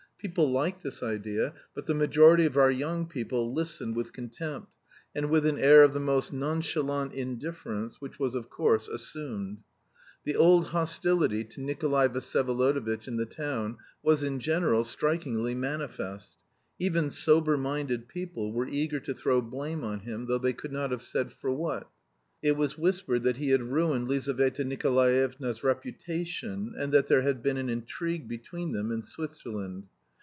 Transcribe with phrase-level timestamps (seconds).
[0.23, 4.71] People liked this idea, but the majority of our young people listened with contempt,
[5.15, 9.63] and with an air of the most nonchalant indifference, which was, of course, assumed.
[10.23, 16.37] The old hostility to Nikolay Vsyevolodovitch in the town was in general strikingly manifest.
[16.77, 20.91] Even sober minded people were eager to throw blame on him though they could not
[20.91, 21.89] have said for what.
[22.43, 27.57] It was whispered that he had ruined Lizaveta Nikolaevna's reputation, and that there had been
[27.57, 29.85] an intrigue between them in Switzerland.